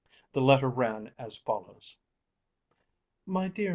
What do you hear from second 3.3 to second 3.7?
DEAR MR.